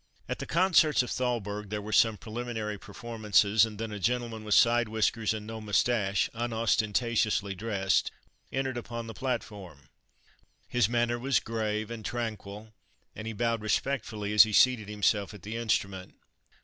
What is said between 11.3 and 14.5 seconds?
grave and tranquil, and he bowed respectfully as